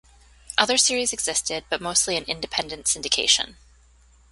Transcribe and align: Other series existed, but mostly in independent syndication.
Other 0.57 0.79
series 0.79 1.13
existed, 1.13 1.65
but 1.69 1.79
mostly 1.79 2.15
in 2.17 2.23
independent 2.23 2.85
syndication. 2.87 3.57